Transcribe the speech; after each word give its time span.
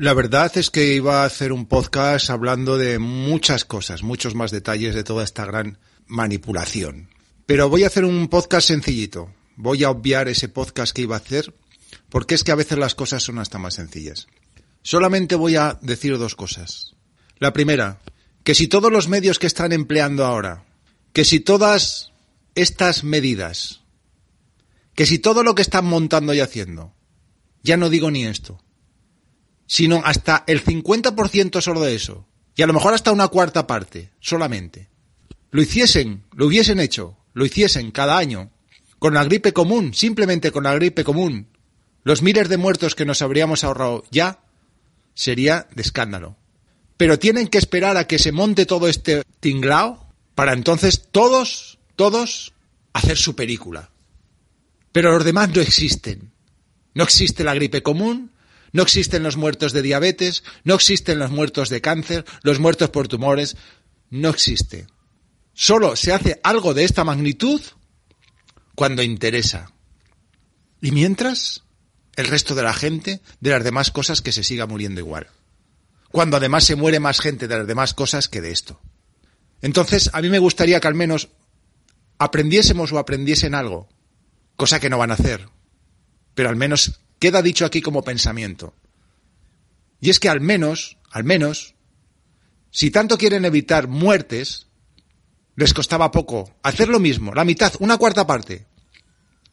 La 0.00 0.14
verdad 0.14 0.56
es 0.56 0.70
que 0.70 0.94
iba 0.94 1.22
a 1.22 1.24
hacer 1.24 1.52
un 1.52 1.66
podcast 1.66 2.30
hablando 2.30 2.78
de 2.78 3.00
muchas 3.00 3.64
cosas, 3.64 4.04
muchos 4.04 4.36
más 4.36 4.52
detalles 4.52 4.94
de 4.94 5.02
toda 5.02 5.24
esta 5.24 5.44
gran 5.44 5.78
manipulación. 6.06 7.08
Pero 7.46 7.68
voy 7.68 7.82
a 7.82 7.88
hacer 7.88 8.04
un 8.04 8.28
podcast 8.28 8.68
sencillito. 8.68 9.34
Voy 9.56 9.82
a 9.82 9.90
obviar 9.90 10.28
ese 10.28 10.48
podcast 10.48 10.94
que 10.94 11.02
iba 11.02 11.16
a 11.16 11.18
hacer 11.18 11.52
porque 12.10 12.36
es 12.36 12.44
que 12.44 12.52
a 12.52 12.54
veces 12.54 12.78
las 12.78 12.94
cosas 12.94 13.24
son 13.24 13.40
hasta 13.40 13.58
más 13.58 13.74
sencillas. 13.74 14.28
Solamente 14.82 15.34
voy 15.34 15.56
a 15.56 15.80
decir 15.82 16.16
dos 16.16 16.36
cosas. 16.36 16.94
La 17.40 17.52
primera, 17.52 17.98
que 18.44 18.54
si 18.54 18.68
todos 18.68 18.92
los 18.92 19.08
medios 19.08 19.40
que 19.40 19.48
están 19.48 19.72
empleando 19.72 20.24
ahora, 20.24 20.64
que 21.12 21.24
si 21.24 21.40
todas 21.40 22.12
estas 22.54 23.02
medidas, 23.02 23.80
que 24.94 25.06
si 25.06 25.18
todo 25.18 25.42
lo 25.42 25.56
que 25.56 25.62
están 25.62 25.86
montando 25.86 26.34
y 26.34 26.38
haciendo, 26.40 26.94
ya 27.64 27.76
no 27.76 27.90
digo 27.90 28.12
ni 28.12 28.26
esto, 28.26 28.62
sino 29.68 30.02
hasta 30.04 30.42
el 30.48 30.64
50% 30.64 31.60
solo 31.60 31.82
de 31.82 31.94
eso, 31.94 32.26
y 32.56 32.62
a 32.62 32.66
lo 32.66 32.72
mejor 32.72 32.94
hasta 32.94 33.12
una 33.12 33.28
cuarta 33.28 33.68
parte, 33.68 34.10
solamente, 34.18 34.88
lo 35.52 35.62
hiciesen, 35.62 36.24
lo 36.32 36.46
hubiesen 36.46 36.80
hecho, 36.80 37.16
lo 37.34 37.46
hiciesen 37.46 37.92
cada 37.92 38.18
año, 38.18 38.50
con 38.98 39.14
la 39.14 39.22
gripe 39.22 39.52
común, 39.52 39.94
simplemente 39.94 40.50
con 40.50 40.64
la 40.64 40.74
gripe 40.74 41.04
común, 41.04 41.46
los 42.02 42.22
miles 42.22 42.48
de 42.48 42.56
muertos 42.56 42.94
que 42.94 43.04
nos 43.04 43.22
habríamos 43.22 43.62
ahorrado 43.62 44.04
ya, 44.10 44.40
sería 45.14 45.68
de 45.74 45.82
escándalo. 45.82 46.36
Pero 46.96 47.18
tienen 47.18 47.48
que 47.48 47.58
esperar 47.58 47.96
a 47.96 48.06
que 48.06 48.18
se 48.18 48.32
monte 48.32 48.66
todo 48.66 48.88
este 48.88 49.22
tinglao 49.40 50.08
para 50.34 50.52
entonces 50.52 51.08
todos, 51.12 51.78
todos, 51.94 52.54
hacer 52.92 53.18
su 53.18 53.36
película. 53.36 53.90
Pero 54.92 55.12
los 55.12 55.24
demás 55.24 55.50
no 55.54 55.60
existen. 55.60 56.32
No 56.94 57.04
existe 57.04 57.44
la 57.44 57.54
gripe 57.54 57.82
común, 57.82 58.32
no 58.72 58.82
existen 58.82 59.22
los 59.22 59.36
muertos 59.36 59.72
de 59.72 59.82
diabetes, 59.82 60.44
no 60.64 60.74
existen 60.74 61.18
los 61.18 61.30
muertos 61.30 61.68
de 61.68 61.80
cáncer, 61.80 62.24
los 62.42 62.58
muertos 62.58 62.90
por 62.90 63.08
tumores, 63.08 63.56
no 64.10 64.28
existe. 64.28 64.86
Solo 65.54 65.96
se 65.96 66.12
hace 66.12 66.40
algo 66.42 66.74
de 66.74 66.84
esta 66.84 67.04
magnitud 67.04 67.60
cuando 68.74 69.02
interesa. 69.02 69.72
Y 70.80 70.92
mientras, 70.92 71.64
el 72.16 72.26
resto 72.26 72.54
de 72.54 72.62
la 72.62 72.72
gente 72.72 73.20
de 73.40 73.50
las 73.50 73.64
demás 73.64 73.90
cosas 73.90 74.22
que 74.22 74.32
se 74.32 74.44
siga 74.44 74.66
muriendo 74.66 75.00
igual. 75.00 75.28
Cuando 76.12 76.36
además 76.36 76.64
se 76.64 76.76
muere 76.76 77.00
más 77.00 77.20
gente 77.20 77.48
de 77.48 77.58
las 77.58 77.66
demás 77.66 77.94
cosas 77.94 78.28
que 78.28 78.40
de 78.40 78.52
esto. 78.52 78.80
Entonces, 79.60 80.10
a 80.12 80.22
mí 80.22 80.28
me 80.28 80.38
gustaría 80.38 80.80
que 80.80 80.88
al 80.88 80.94
menos 80.94 81.28
aprendiésemos 82.18 82.92
o 82.92 82.98
aprendiesen 82.98 83.54
algo, 83.54 83.88
cosa 84.56 84.80
que 84.80 84.90
no 84.90 84.98
van 84.98 85.10
a 85.10 85.14
hacer, 85.14 85.48
pero 86.34 86.48
al 86.48 86.56
menos 86.56 87.00
queda 87.18 87.42
dicho 87.42 87.64
aquí 87.64 87.80
como 87.80 88.02
pensamiento. 88.02 88.74
Y 90.00 90.10
es 90.10 90.20
que 90.20 90.28
al 90.28 90.40
menos, 90.40 90.98
al 91.10 91.24
menos, 91.24 91.74
si 92.70 92.90
tanto 92.90 93.18
quieren 93.18 93.44
evitar 93.44 93.88
muertes, 93.88 94.66
les 95.56 95.74
costaba 95.74 96.10
poco 96.10 96.54
hacer 96.62 96.88
lo 96.88 97.00
mismo, 97.00 97.34
la 97.34 97.44
mitad, 97.44 97.72
una 97.80 97.98
cuarta 97.98 98.26
parte, 98.26 98.66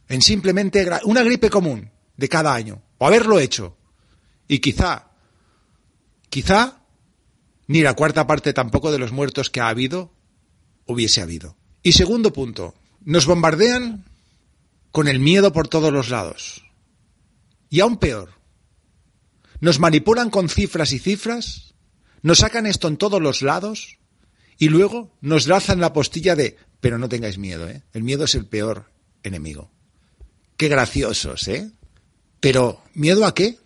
en 0.07 0.22
simplemente 0.22 0.88
una 1.05 1.23
gripe 1.23 1.49
común 1.49 1.89
de 2.16 2.30
cada 2.30 2.53
año, 2.53 2.83
o 2.99 3.07
haberlo 3.07 3.39
hecho. 3.39 3.75
Y 4.47 4.59
quizá, 4.59 5.07
quizá, 6.29 6.81
ni 7.67 7.81
la 7.81 7.95
cuarta 7.95 8.27
parte 8.27 8.53
tampoco 8.53 8.91
de 8.91 9.00
los 9.00 9.11
muertos 9.11 9.50
que 9.50 9.61
ha 9.61 9.69
habido 9.69 10.11
hubiese 10.85 11.22
habido. 11.22 11.57
Y 11.81 11.94
segundo 11.94 12.31
punto, 12.31 12.75
nos 13.03 13.25
bombardean 13.25 14.05
con 14.91 15.07
el 15.07 15.19
miedo 15.19 15.52
por 15.52 15.67
todos 15.67 15.91
los 15.91 16.09
lados. 16.09 16.64
Y 17.69 17.80
aún 17.80 17.97
peor, 17.97 18.35
nos 19.59 19.80
manipulan 19.80 20.30
con 20.30 20.49
cifras 20.49 20.91
y 20.91 20.99
cifras, 20.99 21.73
nos 22.22 22.39
sacan 22.39 22.66
esto 22.66 22.88
en 22.88 22.97
todos 22.97 23.22
los 23.22 23.41
lados 23.41 23.97
y 24.57 24.69
luego 24.69 25.11
nos 25.22 25.47
lanzan 25.47 25.80
la 25.80 25.94
postilla 25.94 26.35
de, 26.35 26.57
pero 26.80 26.97
no 26.97 27.09
tengáis 27.09 27.38
miedo, 27.38 27.67
¿eh? 27.69 27.83
el 27.94 28.03
miedo 28.03 28.25
es 28.25 28.35
el 28.35 28.45
peor 28.45 28.91
enemigo. 29.23 29.72
Qué 30.57 30.67
graciosos, 30.67 31.47
¿eh? 31.47 31.72
Pero, 32.39 32.81
¿miedo 32.94 33.25
a 33.25 33.34
qué? 33.34 33.57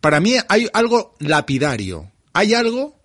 Para 0.00 0.20
mí 0.20 0.34
hay 0.48 0.68
algo 0.72 1.14
lapidario, 1.18 2.10
hay 2.32 2.54
algo 2.54 3.00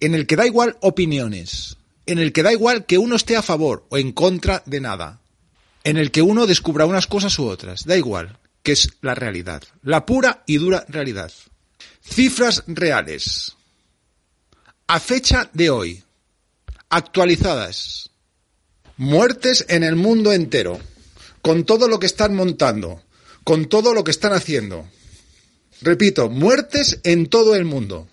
en 0.00 0.14
el 0.14 0.26
que 0.26 0.36
da 0.36 0.46
igual 0.46 0.76
opiniones, 0.80 1.78
en 2.06 2.18
el 2.18 2.32
que 2.32 2.42
da 2.42 2.52
igual 2.52 2.86
que 2.86 2.98
uno 2.98 3.16
esté 3.16 3.36
a 3.36 3.42
favor 3.42 3.86
o 3.90 3.98
en 3.98 4.12
contra 4.12 4.62
de 4.66 4.80
nada, 4.80 5.20
en 5.82 5.96
el 5.96 6.10
que 6.10 6.22
uno 6.22 6.46
descubra 6.46 6.86
unas 6.86 7.06
cosas 7.06 7.38
u 7.38 7.46
otras, 7.46 7.84
da 7.84 7.96
igual 7.96 8.38
que 8.70 8.74
es 8.74 8.90
la 9.00 9.16
realidad, 9.16 9.64
la 9.82 10.06
pura 10.06 10.44
y 10.46 10.58
dura 10.58 10.84
realidad. 10.88 11.32
Cifras 12.04 12.62
reales. 12.68 13.56
A 14.86 15.00
fecha 15.00 15.50
de 15.52 15.70
hoy, 15.70 16.04
actualizadas. 16.88 18.10
Muertes 18.96 19.64
en 19.68 19.82
el 19.82 19.96
mundo 19.96 20.32
entero, 20.32 20.78
con 21.42 21.64
todo 21.64 21.88
lo 21.88 21.98
que 21.98 22.06
están 22.06 22.36
montando, 22.36 23.02
con 23.42 23.68
todo 23.68 23.92
lo 23.92 24.04
que 24.04 24.12
están 24.12 24.34
haciendo. 24.34 24.88
Repito, 25.80 26.30
muertes 26.30 27.00
en 27.02 27.26
todo 27.26 27.56
el 27.56 27.64
mundo. 27.64 28.06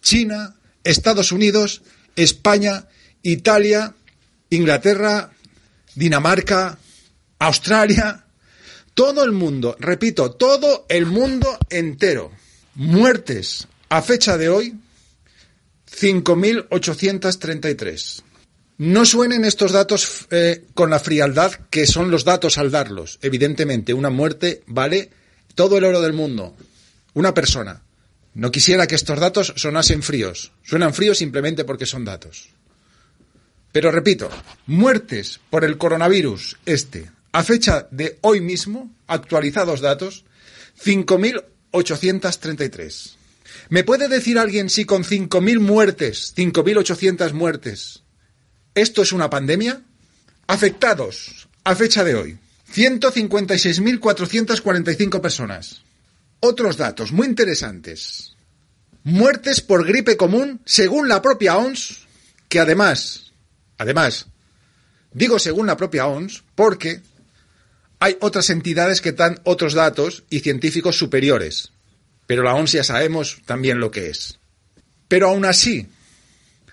China, 0.00 0.56
Estados 0.82 1.30
Unidos, 1.30 1.82
España, 2.16 2.88
Italia, 3.22 3.94
Inglaterra, 4.50 5.30
Dinamarca, 5.94 6.78
Australia, 7.38 8.26
todo 8.94 9.24
el 9.24 9.32
mundo, 9.32 9.74
repito, 9.78 10.32
todo 10.32 10.86
el 10.88 11.04
mundo 11.06 11.58
entero. 11.70 12.30
Muertes 12.74 13.68
a 13.88 14.02
fecha 14.02 14.36
de 14.38 14.48
hoy, 14.48 14.74
5.833. 15.90 18.22
No 18.78 19.04
suenen 19.04 19.44
estos 19.44 19.72
datos 19.72 20.26
eh, 20.30 20.64
con 20.74 20.88
la 20.90 20.98
frialdad 20.98 21.52
que 21.70 21.86
son 21.86 22.10
los 22.10 22.24
datos 22.24 22.58
al 22.58 22.70
darlos. 22.70 23.18
Evidentemente, 23.22 23.94
una 23.94 24.10
muerte 24.10 24.62
vale 24.66 25.10
todo 25.54 25.78
el 25.78 25.84
oro 25.84 26.00
del 26.00 26.14
mundo. 26.14 26.56
Una 27.14 27.32
persona. 27.34 27.82
No 28.34 28.50
quisiera 28.50 28.86
que 28.86 28.94
estos 28.94 29.20
datos 29.20 29.52
sonasen 29.56 30.02
fríos. 30.02 30.52
Suenan 30.62 30.94
fríos 30.94 31.18
simplemente 31.18 31.64
porque 31.64 31.84
son 31.84 32.02
datos. 32.04 32.48
Pero 33.72 33.90
repito, 33.90 34.30
muertes 34.66 35.40
por 35.50 35.64
el 35.64 35.76
coronavirus 35.78 36.58
este 36.64 37.10
a 37.32 37.42
fecha 37.42 37.88
de 37.90 38.18
hoy 38.20 38.40
mismo, 38.40 38.94
actualizados 39.06 39.80
datos, 39.80 40.24
5.833. 40.84 43.14
¿Me 43.70 43.82
puede 43.84 44.08
decir 44.08 44.38
alguien 44.38 44.68
si 44.70 44.84
con 44.84 45.04
5.000 45.04 45.58
muertes, 45.58 46.34
5.800 46.36 47.32
muertes, 47.32 48.02
esto 48.74 49.02
es 49.02 49.12
una 49.12 49.30
pandemia? 49.30 49.82
Afectados, 50.46 51.48
a 51.64 51.74
fecha 51.74 52.04
de 52.04 52.14
hoy, 52.14 52.38
156.445 52.74 55.20
personas. 55.20 55.82
Otros 56.40 56.76
datos 56.76 57.12
muy 57.12 57.26
interesantes. 57.26 58.36
Muertes 59.04 59.60
por 59.60 59.86
gripe 59.86 60.16
común, 60.16 60.60
según 60.64 61.08
la 61.08 61.22
propia 61.22 61.56
OMS, 61.56 62.06
que 62.48 62.58
además, 62.60 63.32
además, 63.78 64.26
digo 65.12 65.38
según 65.38 65.66
la 65.66 65.76
propia 65.76 66.06
OMS, 66.06 66.42
porque 66.54 67.02
hay 68.02 68.18
otras 68.20 68.50
entidades 68.50 69.00
que 69.00 69.12
dan 69.12 69.40
otros 69.44 69.72
datos 69.74 70.24
y 70.28 70.40
científicos 70.40 70.98
superiores, 70.98 71.70
pero 72.26 72.42
la 72.42 72.52
OMS 72.52 72.72
ya 72.72 72.82
sabemos 72.82 73.40
también 73.46 73.78
lo 73.78 73.92
que 73.92 74.10
es. 74.10 74.40
Pero 75.06 75.28
aún 75.28 75.44
así, 75.44 75.86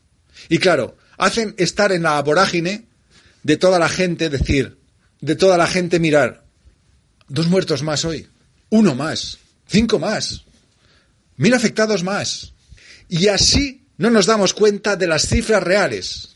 Y 0.50 0.58
claro, 0.58 0.98
hacen 1.24 1.56
estar 1.58 1.92
en 1.92 2.04
la 2.04 2.22
vorágine 2.22 2.86
de 3.44 3.58
toda 3.58 3.80
la 3.80 3.90
gente, 3.90 4.30
decir, 4.30 4.78
de 5.22 5.36
toda 5.36 5.58
la 5.58 5.68
gente 5.68 6.00
mirar, 6.00 6.44
dos 7.28 7.48
muertos 7.48 7.84
más 7.84 8.06
hoy, 8.06 8.28
uno 8.70 8.96
más, 8.96 9.40
cinco 9.68 10.00
más, 10.00 10.44
mil 11.38 11.54
afectados 11.54 12.04
más. 12.04 12.54
Y 13.10 13.28
así 13.28 13.86
no 13.98 14.10
nos 14.10 14.26
damos 14.26 14.54
cuenta 14.54 14.96
de 14.96 15.08
las 15.08 15.28
cifras 15.28 15.64
reales, 15.64 16.36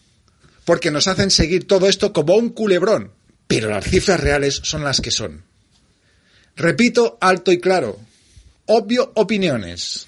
porque 0.65 0.91
nos 0.91 1.07
hacen 1.07 1.31
seguir 1.31 1.67
todo 1.67 1.87
esto 1.87 2.13
como 2.13 2.35
un 2.35 2.49
culebrón. 2.49 3.11
Pero 3.47 3.69
las 3.69 3.85
cifras 3.85 4.19
reales 4.19 4.59
son 4.63 4.83
las 4.83 4.99
que 4.99 5.11
son. 5.11 5.43
Repito 6.57 7.17
alto 7.21 7.51
y 7.51 7.59
claro, 7.59 7.99
obvio 8.65 9.11
opiniones. 9.15 10.07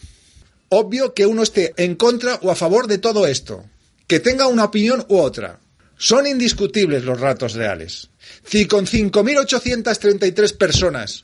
Obvio 0.70 1.14
que 1.14 1.26
uno 1.26 1.44
esté 1.44 1.74
en 1.78 1.96
contra 1.96 2.36
o 2.42 2.52
a 2.52 2.56
favor 2.56 2.88
de 2.88 2.98
todo 2.98 3.26
esto, 3.26 3.66
que 4.10 4.20
tenga 4.20 4.48
una 4.48 4.66
opinión 4.66 5.06
u 5.08 5.20
otra. 5.20 5.60
Son 5.96 6.26
indiscutibles 6.26 7.04
los 7.04 7.20
ratos 7.20 7.54
reales. 7.54 8.10
Si 8.44 8.66
con 8.66 8.88
5.833 8.88 10.58
personas 10.58 11.22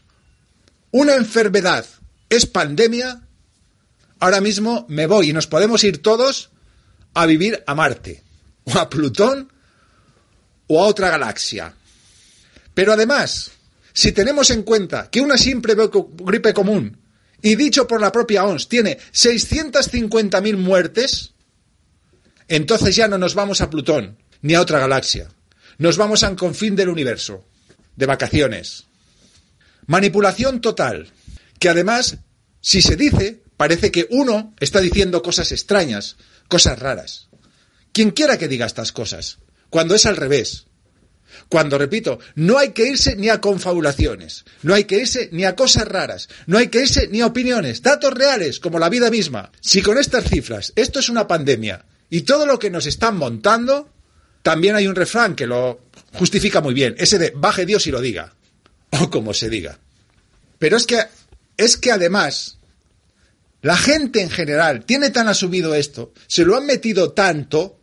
una 0.91 1.15
enfermedad 1.15 1.83
es 2.29 2.45
pandemia, 2.45 3.23
ahora 4.19 4.39
mismo 4.39 4.85
me 4.87 5.07
voy 5.07 5.31
y 5.31 5.33
nos 5.33 5.47
podemos 5.47 5.83
ir 5.83 6.03
todos 6.03 6.51
a 7.15 7.25
vivir 7.25 7.63
a 7.65 7.73
Marte, 7.73 8.23
o 8.65 8.77
a 8.77 8.87
Plutón, 8.87 9.51
o 10.67 10.83
a 10.83 10.87
otra 10.87 11.09
galaxia. 11.09 11.73
Pero 12.75 12.93
además, 12.93 13.51
si 13.93 14.11
tenemos 14.11 14.51
en 14.51 14.61
cuenta 14.61 15.09
que 15.09 15.21
una 15.21 15.37
simple 15.37 15.75
gripe 16.19 16.53
común, 16.53 16.97
y 17.41 17.55
dicho 17.55 17.87
por 17.87 17.99
la 17.99 18.11
propia 18.11 18.45
OMS, 18.45 18.69
tiene 18.69 18.99
650.000 19.11 20.57
muertes, 20.57 21.34
entonces 22.47 22.95
ya 22.95 23.07
no 23.07 23.17
nos 23.17 23.33
vamos 23.33 23.61
a 23.61 23.69
Plutón, 23.69 24.17
ni 24.41 24.53
a 24.53 24.61
otra 24.61 24.79
galaxia. 24.79 25.29
Nos 25.77 25.97
vamos 25.97 26.23
a 26.23 26.29
un 26.29 26.35
confín 26.35 26.75
del 26.75 26.89
universo, 26.89 27.45
de 27.95 28.05
vacaciones. 28.05 28.85
Manipulación 29.87 30.61
total, 30.61 31.11
que 31.59 31.69
además, 31.69 32.17
si 32.61 32.81
se 32.81 32.95
dice, 32.95 33.41
parece 33.57 33.91
que 33.91 34.07
uno 34.09 34.53
está 34.59 34.79
diciendo 34.81 35.21
cosas 35.21 35.51
extrañas, 35.51 36.17
cosas 36.47 36.79
raras. 36.79 37.27
Quien 37.91 38.11
quiera 38.11 38.37
que 38.37 38.47
diga 38.47 38.65
estas 38.65 38.91
cosas, 38.91 39.39
cuando 39.69 39.95
es 39.95 40.05
al 40.05 40.17
revés. 40.17 40.65
Cuando, 41.49 41.77
repito, 41.77 42.19
no 42.35 42.57
hay 42.57 42.69
que 42.69 42.87
irse 42.87 43.15
ni 43.15 43.29
a 43.29 43.41
confabulaciones, 43.41 44.45
no 44.63 44.73
hay 44.73 44.85
que 44.85 44.99
irse 44.99 45.29
ni 45.33 45.43
a 45.43 45.55
cosas 45.55 45.87
raras, 45.87 46.29
no 46.47 46.57
hay 46.57 46.69
que 46.69 46.79
irse 46.79 47.07
ni 47.09 47.21
a 47.21 47.25
opiniones, 47.25 47.81
datos 47.81 48.13
reales, 48.13 48.59
como 48.59 48.79
la 48.79 48.89
vida 48.89 49.09
misma. 49.09 49.51
Si 49.59 49.81
con 49.81 49.97
estas 49.97 50.29
cifras 50.29 50.71
esto 50.75 50.99
es 50.99 51.09
una 51.09 51.27
pandemia 51.27 51.85
y 52.09 52.21
todo 52.21 52.45
lo 52.45 52.59
que 52.59 52.69
nos 52.69 52.85
están 52.85 53.17
montando, 53.17 53.89
también 54.41 54.75
hay 54.75 54.87
un 54.87 54.95
refrán 54.95 55.35
que 55.35 55.47
lo 55.47 55.81
justifica 56.13 56.61
muy 56.61 56.73
bien, 56.73 56.95
ese 56.97 57.17
de 57.17 57.33
baje 57.35 57.65
Dios 57.65 57.87
y 57.87 57.91
lo 57.91 58.01
diga, 58.01 58.33
o 58.91 59.09
como 59.09 59.33
se 59.33 59.49
diga. 59.49 59.79
Pero 60.59 60.77
es 60.77 60.85
que, 60.85 61.03
es 61.57 61.77
que 61.77 61.91
además, 61.91 62.59
la 63.61 63.77
gente 63.77 64.21
en 64.21 64.29
general 64.29 64.85
tiene 64.85 65.09
tan 65.09 65.27
asumido 65.27 65.75
esto, 65.75 66.13
se 66.27 66.45
lo 66.45 66.55
han 66.55 66.65
metido 66.65 67.11
tanto, 67.11 67.79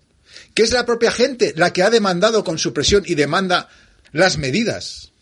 que 0.54 0.62
es 0.62 0.72
la 0.72 0.86
propia 0.86 1.10
gente 1.10 1.52
la 1.56 1.72
que 1.72 1.82
ha 1.82 1.90
demandado 1.90 2.44
con 2.44 2.58
su 2.58 2.72
presión 2.72 3.02
y 3.06 3.14
demanda 3.14 3.68
las 4.12 4.38
medidas. 4.38 5.12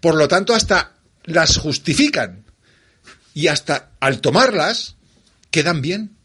Por 0.00 0.14
lo 0.14 0.28
tanto, 0.28 0.54
hasta 0.54 0.94
las 1.24 1.56
justifican. 1.56 2.44
Y 3.32 3.48
hasta 3.48 3.90
al 4.00 4.20
tomarlas, 4.20 4.96
quedan 5.50 5.80
bien. 5.82 6.16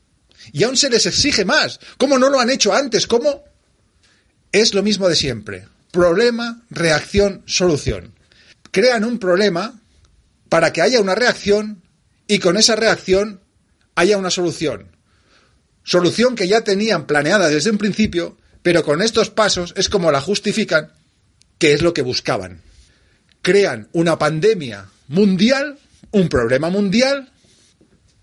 Y 0.52 0.64
aún 0.64 0.78
se 0.78 0.90
les 0.90 1.06
exige 1.06 1.46
más. 1.46 1.80
¿Cómo 1.98 2.18
no 2.18 2.30
lo 2.30 2.40
han 2.40 2.50
hecho 2.50 2.74
antes? 2.74 3.08
¿Cómo? 3.08 3.44
Es 4.52 4.74
lo 4.74 4.84
mismo 4.84 5.10
de 5.10 5.16
siempre. 5.16 5.68
Problema, 5.92 6.64
reacción, 6.70 7.44
solución. 7.46 8.14
Crean 8.72 9.04
un 9.04 9.20
problema 9.20 9.80
para 10.50 10.72
que 10.72 10.82
haya 10.82 11.02
una 11.02 11.16
reacción 11.16 11.82
y 12.28 12.40
con 12.40 12.58
esa 12.58 12.76
reacción 12.76 13.42
haya 13.96 14.18
una 14.18 14.30
solución. 14.30 14.96
Solución 15.84 16.36
que 16.36 16.48
ya 16.48 16.62
tenían 16.62 17.06
planeada 17.06 17.48
desde 17.48 17.70
un 17.70 17.78
principio, 17.78 18.38
pero 18.62 18.84
con 18.84 19.02
estos 19.02 19.30
pasos 19.30 19.74
es 19.78 19.90
como 19.90 20.12
la 20.12 20.22
justifican, 20.22 20.92
que 21.58 21.74
es 21.74 21.82
lo 21.82 21.94
que 21.94 22.02
buscaban. 22.02 22.62
Crean 23.42 23.90
una 23.94 24.18
pandemia 24.18 24.90
mundial, 25.08 25.78
un 26.12 26.30
problema 26.30 26.70
mundial, 26.70 27.32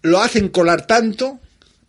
lo 0.02 0.20
hacen 0.20 0.48
colar 0.48 0.86
tanto, 0.86 1.40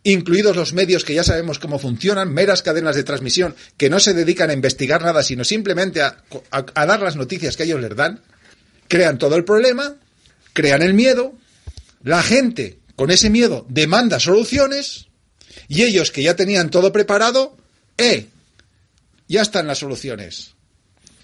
incluidos 0.04 0.54
los 0.54 0.74
medios 0.74 1.04
que 1.04 1.14
ya 1.14 1.24
sabemos 1.24 1.58
cómo 1.58 1.78
funcionan, 1.78 2.32
meras 2.32 2.62
cadenas 2.62 2.94
de 2.94 3.02
transmisión 3.02 3.56
que 3.76 3.90
no 3.90 3.98
se 3.98 4.14
dedican 4.14 4.50
a 4.50 4.52
investigar 4.52 5.02
nada, 5.02 5.22
sino 5.22 5.44
simplemente 5.44 6.02
a, 6.02 6.16
dar 6.86 7.00
las 7.00 7.16
noticias 7.16 7.56
que 7.56 7.64
ellos 7.64 7.80
les 7.80 7.96
dan, 7.96 8.20
crean 8.86 9.18
todo 9.18 9.34
el 9.34 9.44
problema, 9.44 9.96
crean 10.52 10.82
el 10.82 10.94
miedo, 10.94 11.34
la 12.02 12.22
gente 12.22 12.78
con 12.96 13.10
ese 13.10 13.30
miedo 13.30 13.66
demanda 13.68 14.20
soluciones, 14.20 15.08
y 15.68 15.82
ellos 15.82 16.10
que 16.10 16.22
ya 16.22 16.36
tenían 16.36 16.70
todo 16.70 16.92
preparado, 16.92 17.56
¡eh! 17.96 18.28
Ya 19.26 19.40
están 19.40 19.66
las 19.66 19.78
soluciones. 19.78 20.54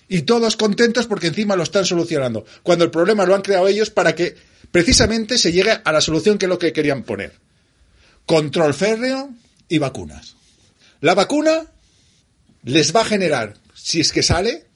Y 0.08 0.22
todos 0.22 0.56
contentos 0.56 1.06
porque 1.06 1.26
encima 1.26 1.54
lo 1.54 1.62
están 1.62 1.84
solucionando. 1.84 2.46
Cuando 2.62 2.84
el 2.84 2.90
problema 2.90 3.26
lo 3.26 3.34
han 3.34 3.42
creado 3.42 3.68
ellos 3.68 3.90
para 3.90 4.14
que 4.14 4.34
precisamente 4.72 5.36
se 5.36 5.52
llegue 5.52 5.78
a 5.84 5.92
la 5.92 6.00
solución 6.00 6.38
que 6.38 6.46
es 6.46 6.48
lo 6.48 6.58
que 6.58 6.72
querían 6.72 7.02
poner. 7.02 7.32
Control 8.26 8.74
férreo 8.74 9.30
y 9.68 9.78
vacunas. 9.78 10.36
La 11.00 11.14
vacuna 11.14 11.66
les 12.62 12.94
va 12.94 13.00
a 13.00 13.06
generar, 13.06 13.56
si 13.74 14.00
es 14.00 14.12
que 14.12 14.22
sale, 14.22 14.66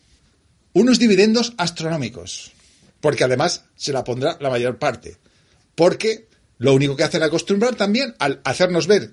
unos 0.73 0.99
dividendos 0.99 1.55
astronómicos. 1.57 2.53
Porque 3.01 3.25
además 3.25 3.65
se 3.77 3.93
la 3.93 4.05
pondrá 4.05 4.39
la 4.41 4.51
mayor 4.51 4.79
parte. 4.79 5.19
Porque 5.75 6.29
lo 6.59 6.75
único 6.75 6.97
que 6.97 7.05
hacen 7.05 7.23
acostumbrar 7.23 7.75
también 7.75 8.15
al 8.19 8.41
hacernos 8.45 8.87
ver 8.87 9.11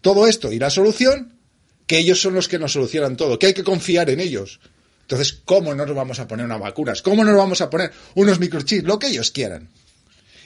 todo 0.00 0.26
esto 0.26 0.52
y 0.52 0.58
la 0.58 0.70
solución, 0.70 1.38
que 1.86 1.98
ellos 1.98 2.20
son 2.20 2.34
los 2.34 2.48
que 2.48 2.58
nos 2.58 2.72
solucionan 2.72 3.16
todo, 3.16 3.38
que 3.38 3.46
hay 3.46 3.54
que 3.54 3.64
confiar 3.64 4.10
en 4.10 4.20
ellos. 4.20 4.60
Entonces, 5.02 5.40
¿cómo 5.44 5.74
no 5.74 5.84
nos 5.84 5.96
vamos 5.96 6.20
a 6.20 6.28
poner 6.28 6.46
unas 6.46 6.60
vacunas? 6.60 7.02
¿Cómo 7.02 7.24
no 7.24 7.32
nos 7.32 7.40
vamos 7.40 7.60
a 7.60 7.70
poner 7.70 7.90
unos 8.14 8.38
microchips? 8.38 8.84
Lo 8.84 8.98
que 8.98 9.08
ellos 9.08 9.30
quieran. 9.30 9.68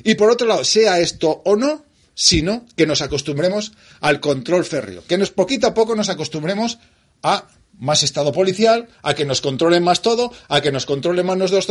Y 0.02 0.14
por 0.14 0.31
otro 0.31 0.46
lado, 0.46 0.64
sea 0.64 1.00
esto 1.00 1.42
o 1.44 1.56
no, 1.56 1.84
sino 2.14 2.66
que 2.76 2.87
nos 2.87 3.02
acostumbremos 3.02 3.72
al 4.00 4.20
control 4.20 4.64
férreo, 4.64 5.05
que 5.06 5.19
nos 5.19 5.31
poquito 5.31 5.66
a 5.66 5.75
poco 5.75 5.96
nos 5.96 6.08
acostumbremos 6.08 6.78
a 7.22 7.49
más 7.78 8.02
estado 8.02 8.32
policial, 8.32 8.88
a 9.02 9.14
que 9.14 9.25
nos 9.25 9.40
controlen 9.40 9.82
más 9.82 10.02
todo, 10.02 10.32
a 10.49 10.61
que 10.61 10.70
nos 10.72 10.87
controlen 10.87 11.26
más 11.26 11.37
nuestros, 11.37 11.66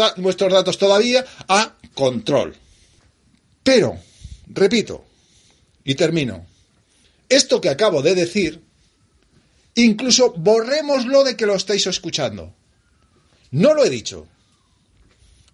datos 0.54 0.78
todavía, 0.78 1.26
a 1.48 1.76
control. 1.94 2.56
Pero, 3.64 3.98
repito, 4.48 5.06
y 5.86 5.96
termino, 5.96 6.46
esto 7.30 7.62
que 7.62 7.70
acabo 7.70 8.02
de 8.02 8.16
decir, 8.16 8.62
incluso 9.76 10.34
borrémoslo 10.34 11.24
de 11.24 11.38
que 11.38 11.46
lo 11.46 11.56
estáis 11.56 11.88
escuchando. 11.88 12.54
No 13.52 13.74
lo 13.74 13.86
he 13.86 13.90
dicho. 13.90 14.28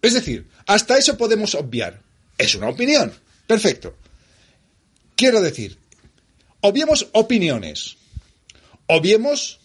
Es 0.01 0.13
decir, 0.13 0.49
hasta 0.65 0.97
eso 0.97 1.17
podemos 1.17 1.53
obviar. 1.53 2.01
Es 2.37 2.55
una 2.55 2.69
opinión. 2.69 3.13
Perfecto. 3.45 3.95
Quiero 5.19 5.41
decir, 5.41 5.77
obviemos 6.61 7.09
opiniones, 7.11 7.97
obviemos 8.87 9.59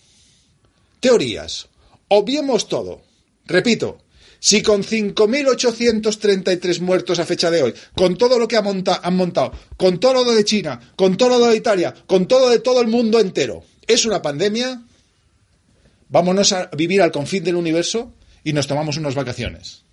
teorías, 0.98 1.68
obviemos 2.08 2.66
todo. 2.66 3.02
Repito, 3.46 3.98
si 4.40 4.64
con 4.64 4.82
5.833 4.82 6.80
muertos 6.80 7.20
a 7.20 7.24
fecha 7.24 7.52
de 7.52 7.62
hoy, 7.62 7.72
con 7.94 8.18
todo 8.18 8.40
lo 8.40 8.48
que 8.48 8.56
han 8.56 8.64
montado, 9.14 9.52
con 9.76 10.00
todo 10.00 10.24
lo 10.24 10.32
de 10.32 10.44
China, 10.44 10.92
con 10.96 11.16
todo 11.16 11.38
lo 11.38 11.46
de 11.46 11.56
Italia, 11.56 11.94
con 12.04 12.26
todo 12.26 12.50
de 12.50 12.58
todo 12.58 12.80
el 12.80 12.88
mundo 12.88 13.20
entero, 13.20 13.62
es 13.86 14.04
una 14.06 14.22
pandemia, 14.22 14.82
vámonos 16.08 16.52
a 16.52 16.66
vivir 16.76 17.00
al 17.00 17.12
confín 17.12 17.44
del 17.44 17.54
universo 17.54 18.12
y 18.42 18.54
nos 18.54 18.66
tomamos 18.66 18.96
unas 18.96 19.14
vacaciones. 19.14 19.83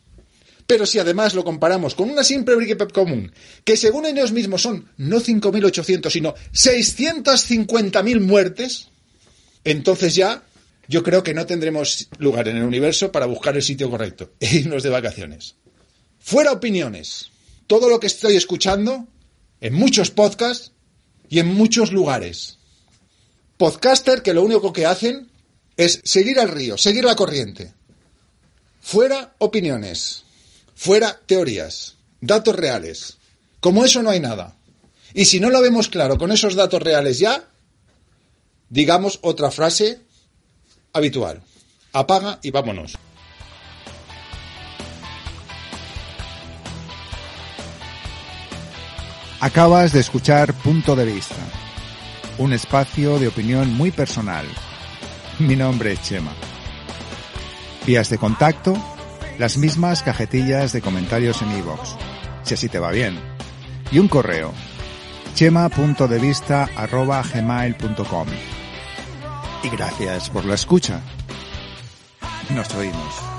Pero 0.68 0.86
si 0.86 1.00
además 1.00 1.34
lo 1.34 1.44
comparamos 1.44 1.96
con 1.96 2.10
una 2.10 2.24
simple 2.24 2.56
gripe 2.56 2.88
común, 2.88 3.32
que 3.64 3.78
según 3.78 4.06
ellos 4.06 4.32
mismos 4.32 4.62
son 4.62 4.90
no 4.98 5.20
5.800, 5.20 6.10
sino 6.10 6.34
650.000 6.54 8.20
muertes, 8.22 8.88
entonces 9.64 10.16
ya 10.16 10.44
yo 10.88 11.04
creo 11.04 11.24
que 11.24 11.34
no 11.34 11.46
tendremos 11.46 12.10
lugar 12.18 12.48
en 12.48 12.58
el 12.58 12.64
universo 12.64 13.12
para 13.12 13.26
buscar 13.26 13.56
el 13.56 13.64
sitio 13.64 13.90
correcto 13.90 14.34
e 14.40 14.58
irnos 14.58 14.84
de 14.84 14.90
vacaciones. 14.90 15.56
Fuera 16.20 16.52
opiniones. 16.52 17.32
Todo 17.68 17.90
lo 17.90 18.00
que 18.00 18.08
estoy 18.08 18.36
escuchando 18.36 19.08
en 19.62 19.74
muchos 19.74 20.12
podcasts 20.12 20.74
y 21.30 21.40
en 21.40 21.48
muchos 21.48 21.92
lugares. 21.92 22.58
Podcaster 23.58 24.22
que 24.22 24.34
lo 24.34 24.44
único 24.44 24.74
que 24.74 24.86
hacen 24.86 25.30
es 25.78 26.02
seguir 26.04 26.40
al 26.40 26.50
río, 26.50 26.78
seguir 26.78 27.06
la 27.06 27.16
corriente. 27.16 27.74
Fuera 28.82 29.36
opiniones. 29.38 30.26
Fuera 30.82 31.16
teorías. 31.28 31.98
Datos 32.22 32.56
reales. 32.56 33.20
Como 33.60 33.86
eso 33.86 34.02
no 34.02 34.10
hay 34.10 34.20
nada. 34.20 34.56
Y 35.14 35.26
si 35.26 35.40
no 35.40 35.52
lo 35.52 35.62
vemos 35.62 35.90
claro 35.90 36.18
con 36.18 36.32
esos 36.32 36.56
datos 36.56 36.82
reales 36.82 37.20
ya, 37.20 37.48
digamos 38.68 39.20
otra 39.22 39.52
frase 39.52 40.00
habitual. 40.92 41.44
Apaga 41.94 42.40
y 42.42 42.50
vámonos. 42.50 42.98
Acabas 49.40 49.94
de 49.94 50.00
escuchar 50.00 50.52
Punto 50.64 50.96
de 50.96 51.06
Vista, 51.06 51.46
un 52.40 52.54
espacio 52.54 53.20
de 53.20 53.28
opinión 53.28 53.72
muy 53.72 53.92
personal. 53.92 54.48
Mi 55.38 55.56
nombre 55.56 55.92
es 55.92 56.02
Chema. 56.02 56.34
Vías 57.86 58.10
de 58.10 58.18
contacto, 58.18 58.74
las 59.42 59.58
mismas 59.58 60.04
cajetillas 60.04 60.72
de 60.72 60.82
comentarios 60.84 61.42
en 61.42 61.58
iVoox, 61.58 61.96
si 62.44 62.54
así 62.54 62.70
te 62.70 62.78
va 62.78 62.92
bien. 62.92 63.20
Y 63.92 63.98
un 63.98 64.08
correo, 64.08 64.54
chema.devista.gmail.com. 65.34 68.28
Y 69.64 69.70
gracias 69.70 70.30
por 70.30 70.46
la 70.46 70.54
escucha. 70.54 71.02
Nos 72.52 72.72
oímos. 72.76 73.31